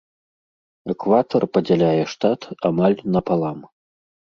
[0.93, 2.41] Экватар падзяляе штат
[2.73, 3.57] амаль напалам.